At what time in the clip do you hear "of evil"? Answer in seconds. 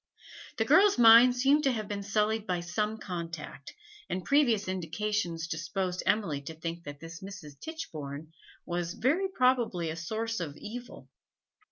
10.39-11.07